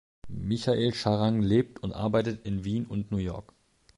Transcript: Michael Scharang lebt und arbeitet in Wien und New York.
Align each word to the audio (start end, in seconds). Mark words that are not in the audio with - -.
Michael 0.33 0.95
Scharang 0.95 1.43
lebt 1.43 1.83
und 1.83 1.93
arbeitet 1.93 2.43
in 2.47 2.63
Wien 2.65 2.87
und 2.87 3.11
New 3.11 3.17
York. 3.19 3.53